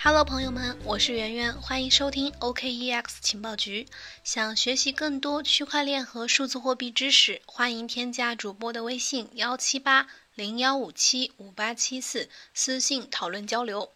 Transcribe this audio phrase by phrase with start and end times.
[0.00, 3.88] Hello，朋友们，我是圆圆，欢迎收听 OKEX 情报局。
[4.22, 10.06] 想学习更多区块链和数字货币知识，欢迎添加主播的微信幺七八
[10.36, 13.90] 零幺五七五八七四，私信讨论交流。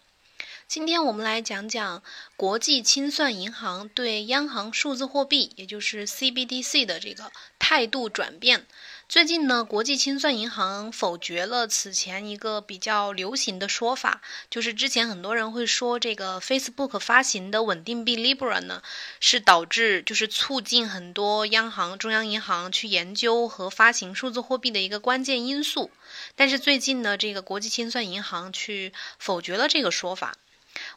[0.67, 2.03] 今天我们来讲讲
[2.37, 7.31] 国际清算银行对央行数字货币，也就是 CBDC 的这个
[7.61, 8.67] 态度转变。
[9.13, 18.83] 最近呢，国际清算银行否决了此前一个比较流行的说法，就是之前很多人会说这个 Facebook 发行的稳定币 Libra 呢，
[19.21, 25.91] 是导致就是促进很多央行、中央银行去研究和发行数字货币的一个关键因素。
[26.35, 30.37] 但是最近呢，这个国际清算银行去否决了这个说法。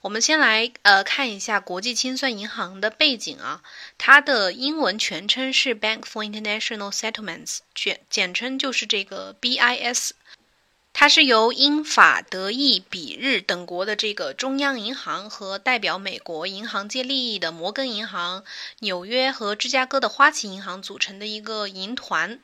[0.01, 3.61] 我们先来呃看一下国际清算银行的背景啊，
[3.97, 10.11] 它的英文全称是 Bank for International Settlements，简简称就是这个 BIS。
[10.97, 18.45] 它是由英法德意比日等国的这个中央银行和代表美国银行界利益的摩根银行、
[18.79, 22.39] 纽约和芝加哥的花旗银行组成的一个银团。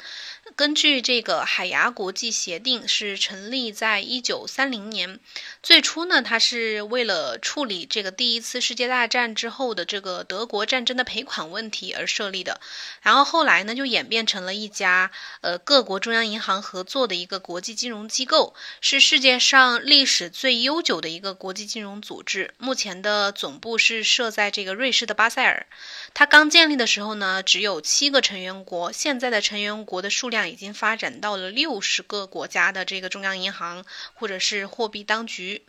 [0.58, 5.22] 根据这个海牙国际协定，是成立在一九三零年。
[5.64, 12.59] 最初呢，它是为了处理这个第一次世界大战之后的这个德国战争的赔款问题而设立的。
[13.02, 18.41] 然后后来呢，就演变成了一家呃各国中央银行合作的一个国际金融机构，
[18.81, 22.53] 是世界上历史最悠久的一个国际金融组织。
[22.58, 25.67] 目前的总部是设在这个瑞士的巴塞尔。
[26.14, 35.66] 它刚建立的时候呢，只有七个成员国，现在的成员国的数量已经发展到了六十个国家的这个中央银行或者是货币当局。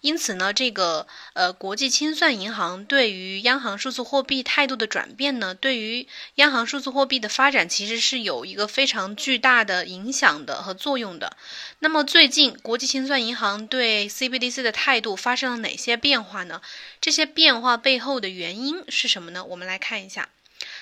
[0.00, 11.36] 因此呢，这个呃国际清算银行对于央行数字货币态度的转变呢，对于央行数字货币的发展其实是有一个非常巨大的影响的和作用的。
[11.80, 16.62] 那么最近国际清算银行对 CBDC 的态度发生了哪些变化呢？
[17.00, 19.44] 这些变化背后的原因是什么呢？
[19.44, 20.28] 我们来看一下。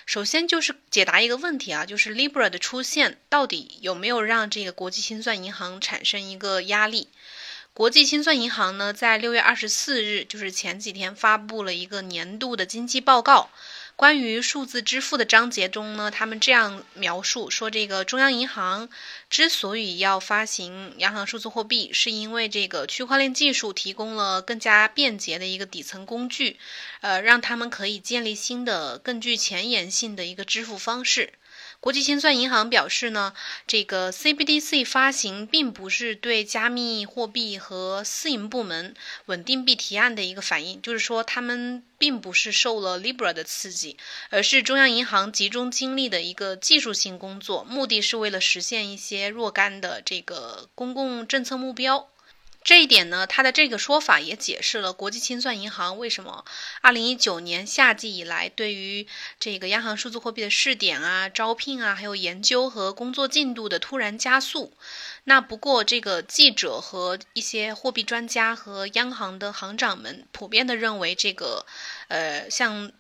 [0.06, 7.08] 首先就是解答一个问题啊，就是 Libra 的出现到底有没有让这个国际清算银行产生一个压力？
[7.76, 13.50] 国际清算银行呢，在六月二十四日，就是前几天发布了一个年度的经济报告。
[13.96, 18.88] 关于数字支付的章节中呢，他们这样描述说：这个中央银行
[19.28, 26.58] 之所以要发行央行数字货币，是因为这个区块链技术提供了更加便捷的一个底层工具，
[27.02, 31.34] 呃，让他们可以建立新的、更具前沿性的一个支付方式。
[31.80, 33.32] 国际清算银行表示呢，
[33.66, 38.94] 这个 CBDC 发行并不是对加密货币和私营部门
[39.26, 43.96] 稳定币提案的一个反应，就是说他们并不是受了 Libra 的刺激，
[44.30, 52.08] 而是中央银行集中精力的一个技术性工作，目的是为了实现一些若干的这个公共政策目标。
[52.66, 56.44] 这一点呢，他的这个说法也解释了国际清算银行为什么
[56.82, 59.06] 2019年夏季以来对于
[59.38, 64.72] 这个央行数字货币的试点啊、招聘啊，还有研究和工作进度的突然加速。
[65.22, 71.64] 那不过，这个记者和一些货币专家和央行的行长们普遍的认为，这个
[72.08, 72.90] 呃，像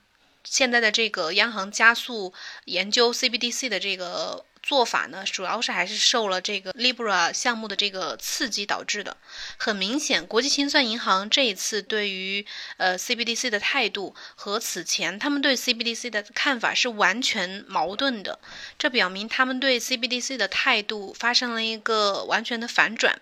[0.44, 2.32] 现在的这个央行加速
[2.66, 4.44] 研究 CBDC 的这个。
[4.66, 9.16] 做法呢，主要是还是受了这个 Libra 项目的这个刺激导致的。
[9.56, 12.44] 很明显，国际清算银行这一次对于
[12.76, 18.40] 呃 CBDC 的态度和此前他们对 CBDC 的看法是完全矛盾的。
[18.76, 23.20] 这表明他们对 CBDC 的态度发生了一个完全的反转。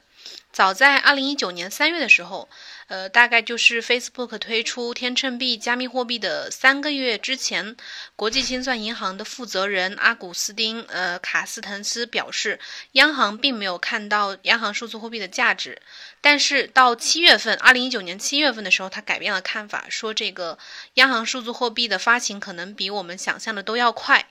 [0.51, 2.49] 早在二零一九年三月的时候。
[2.89, 7.77] 呃，大概就是 Facebook 推出天秤币加密货币的三个月之前，
[8.17, 12.59] 国际清算银行的负责人阿古斯丁·呃卡斯滕斯表示，
[12.93, 15.81] 央行并没有看到央行数字货币的价值。
[16.21, 20.59] 但是到七月份，二零一九年七月份的时候，他改变了看法，说这个
[20.95, 24.27] 央行数字货币的发行可能比我们想象的都要快。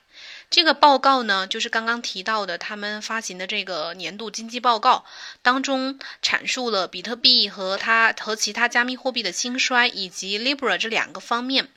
[0.53, 5.03] 这个报告呢，就是刚刚提到的他们发行的这个年度经济报告
[5.41, 11.69] 当中阐述了比特币和它和其他加密货币的兴衰，以及 Libra 这两个方面。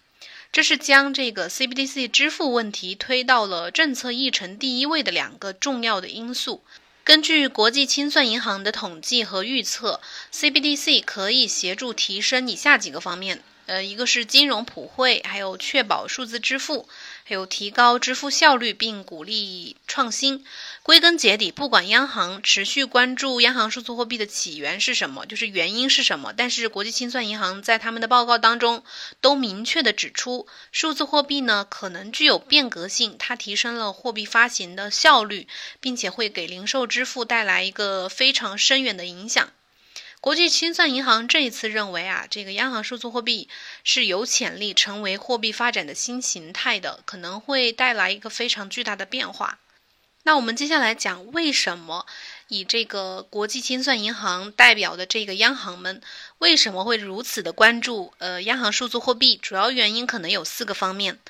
[0.53, 6.63] 这是将这个 CBDC 支付问题推到了政策议程第一位的两个重要的因素。
[7.03, 10.03] 根据国际清算银行的统计和预测
[10.35, 13.43] ，CBDC 可以协助提升以下几个方面。
[13.67, 16.89] 呃，一个是金融普惠，还有确保数字支付，
[17.25, 20.45] 还有提高支付效率，并鼓励创新。
[20.85, 28.85] 归根结底，不管央行持续关注央行数字货币的起源是什么，就是原因是什么，但是国际清算银行在他们的报告当中
[29.21, 35.49] 都明确的指出，数字货币呢可能具有变革性，它提升了货币发行的效率，
[35.81, 39.51] 并且会给零售支付带来一个非常深远的影响。
[40.27, 43.49] 国际清算银行这一次认为啊，这个央行数字货币
[43.85, 49.61] 是有潜力成为货币发展的新形态的，可能会带来一个非常巨大的变化。
[50.25, 52.07] 那我们接下来讲为什么
[52.49, 56.03] 以这个国际清算银行代表的这个央行们
[56.39, 59.37] 为什么会如此的关注呃央行数字货币？
[59.41, 61.21] 主要原因可能有四个方面。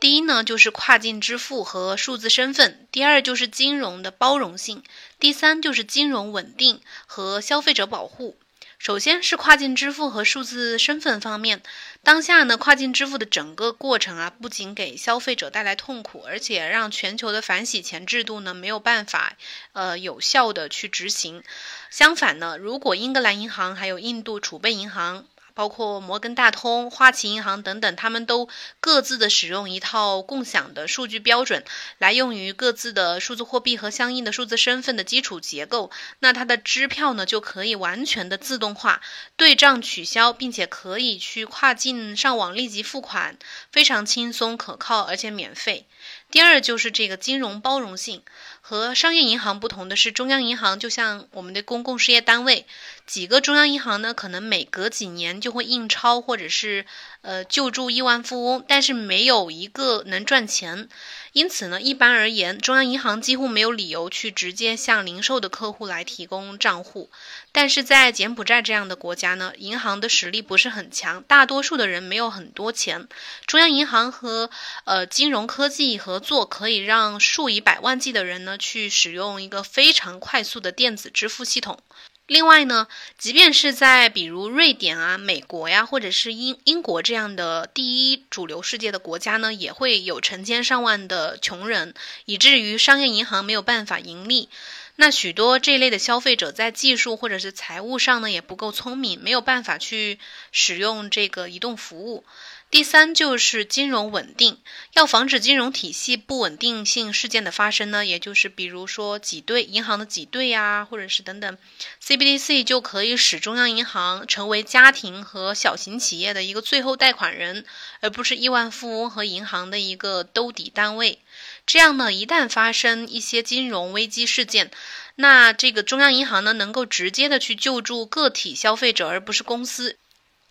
[0.00, 4.78] 第一呢，就是跨境支付和数字身份；第二就是金融的包容性；
[5.20, 8.38] 第三就是金融稳定和消费者保护。
[8.78, 11.62] 首先是跨境支付和数字身份方面，
[12.02, 19.32] 当下呢，跨境支付的整个过程啊，不仅给消费者带来痛苦，而且让全球的反洗钱制度呢没有办法，
[19.72, 21.42] 呃，有效的去执行。
[21.90, 25.24] 相反呢，如果英格兰银行还有印度储备银行，
[25.56, 28.46] 包括摩根大通、花旗银行等等，他们都
[28.78, 31.64] 各自的使用一套共享的数据标准，
[31.96, 35.90] 来用于各自的数字货币和相应的数字身份的基础结构。
[36.18, 39.00] 那它的支票呢，就可以完全的自动化
[39.36, 43.38] 对账取消，并且可以去跨境上网立即付款，
[43.72, 45.86] 非常轻松可靠，而且免费。
[46.30, 48.22] 第二就是这个金融包容性。
[48.60, 52.66] 和商业银行不同的是，中央银行就像我们的公共事业单位，
[53.06, 56.86] 几个中央银行呢，可能每隔几年就会印钞或者是
[57.22, 60.88] 呃救助亿万富翁，但是没有一个能赚钱。
[61.30, 67.10] 因此呢，一般而言，中央银行几乎没有理由去直接向零售的客户来提供账户。
[67.52, 73.06] 但是在柬埔寨这样的国家呢，银行的实力不是很强，大多数的人没有很多钱。
[73.46, 74.50] 中央银行和
[74.82, 81.78] 呃金融科技合作，可以让数以百万计的人呢去使用一个非常快速的电子支付系统。
[82.26, 82.88] 另外呢，
[83.18, 91.94] 即便是在比如瑞典啊、美国呀，或者是英英国这样的第一主流世界的国家呢，也会有成千上万的穷人，
[92.24, 94.48] 以至于商业银行没有办法盈利。
[94.96, 100.18] 那许多这类的消费者在技术或者是财务上呢，也不够聪明，没有办法去
[100.50, 102.24] 使用这个移动服务。
[102.68, 104.58] 第三就是金融稳定，
[104.92, 111.56] 要防止金融体系不稳定性事件的发生呢，也就是比如说挤兑银行的挤兑呀，或者是等等
[112.04, 117.64] ，CBDC 就可以使中央银行成为家庭和小型企业的一个最后贷款人，
[118.00, 121.20] 而不是亿万富翁和银行的一个兜底单位。
[121.64, 124.70] 这样呢，一旦发生一些金融危机事件，
[125.14, 129.96] 那这个中央银行呢，能够直接的去救助个体消费者，而不是公司。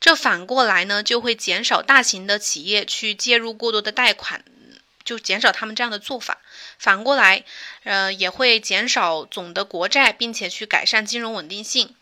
[0.06, 4.46] 这反过来呢，就会减少大型的企业去介入过多的贷款，
[5.04, 6.38] 就减少他们这样的做法。
[6.78, 7.44] 反过来，
[7.86, 11.96] 呃，也会减少总的国债，并且去改善金融稳定性。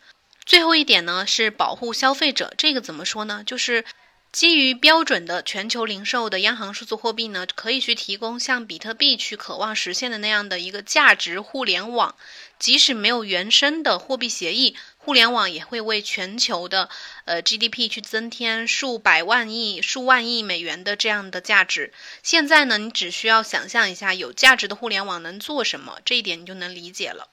[0.44, 2.52] 最后一点呢，是保护消费者。
[2.58, 3.42] 这个怎么说呢？
[3.46, 3.86] 就是
[4.34, 12.16] 基于标准的全球零售的央行数字货币呢，可以去提供像比特币去渴望实现的那样的一个价值互联网。
[12.58, 16.88] 即使没有原生的货币协议，互联网也会为全球的
[17.26, 21.92] 呃 GDP 去增添数百万亿、数万亿美元的这样的价值。
[22.24, 27.28] 现在呢，你只需要想象一下，有价值的互联网能做什么，这一点你就能理解了。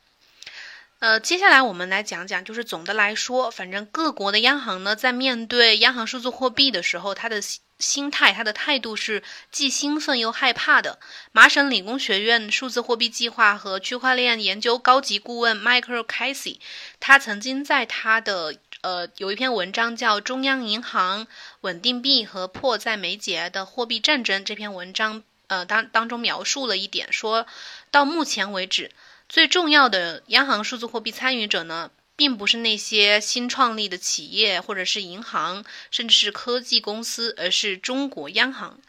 [1.02, 7.42] 呃，接下来我们来讲讲，就是总的来说，反正各国的央行呢，在面对央行数字货币的时候，它的。
[7.82, 11.00] 心态，他的态度是既兴奋又害怕的。
[11.32, 16.60] 麻省理工学院数字货币计划和区块链研究高级顾问 Michael Casey，
[17.00, 21.26] 他曾经在他的呃有一篇文章叫《中央银行
[21.62, 27.48] 稳定币和迫在眉睫的货币战争》这篇文章呃当当中描述了一点，说
[27.90, 28.92] 到目前为止
[29.32, 31.90] 最重要的央行数字货币参与者呢。
[32.18, 38.80] 并不是那些新创立的企业，或者是银行，甚至是科技公司，而是中国央行。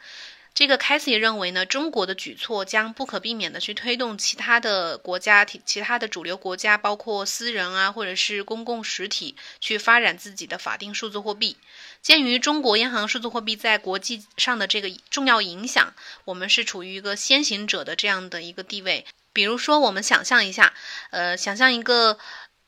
[0.53, 11.57] 这个凯斯也认为呢，中国的举措将不可避免的去推动其他的国家、其他的主流国家，包括私人啊，或者是公共实体，去发展自己的法定数字货币。
[12.03, 15.93] 鉴于中国央行数字货币在国际上的这个重要影响，
[16.25, 19.05] 我们是处于一个先行者的这样的一个地位。
[19.33, 20.73] 比如说，我们想象一下，
[21.09, 22.19] 呃，想象一个。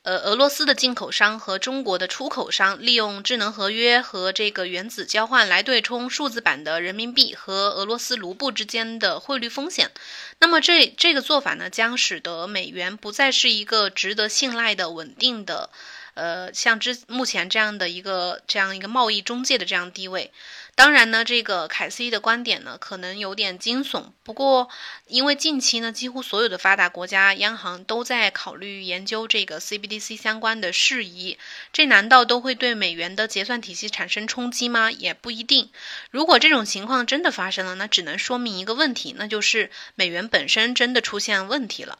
[0.06, 9.90] 呃，俄罗斯的进口商和中国的出口商利用智能合约和这个原子交换来对冲数字版的人民币和俄罗斯卢布之间的汇率风险。
[10.38, 15.72] 那么这这个做法呢，将使得美元不再是一个值得信赖的稳定的，
[16.16, 20.32] 呃，像之目前这样的一个这样一个贸易中介的这样地位。
[20.74, 24.08] 当然呢，这个凯西的观点呢，可能有点惊悚。
[24.24, 24.68] 不过，
[25.08, 31.38] 因为近期呢，几乎所有的发达国家央行都在考虑研究这个 CBDC 相关的事宜，
[31.72, 34.92] 这难道都会对美元的结算体系产生冲击吗？
[34.92, 35.70] 也不一定。
[36.12, 42.00] 如果这种情况真的发生了，那只能说明一个问题，那就是美元本身真的出现问题了。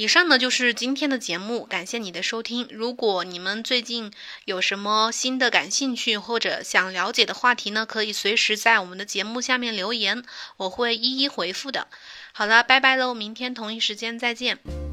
[0.00, 2.66] 以上呢就是今天的节目，感谢你的收听。
[2.70, 4.10] 如果你们最近
[4.46, 10.24] 有什么新的感兴趣或者想了解的话题呢，可以随时在我们的节目下面留言，
[10.56, 11.88] 我会一一回复的。
[12.32, 14.89] 好了，拜拜喽，明天同一时间再见。